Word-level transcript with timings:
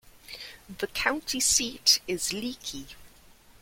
The 0.79 0.87
county 0.87 1.39
seat 1.39 2.01
is 2.07 2.29
Leakey. 2.31 2.95